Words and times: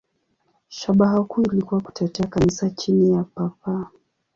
Shabaha 0.69 1.23
kuu 1.23 1.41
ilikuwa 1.41 1.81
kutetea 1.81 2.27
Kanisa 2.27 2.69
chini 2.69 3.11
ya 3.13 3.23
Papa. 3.23 3.89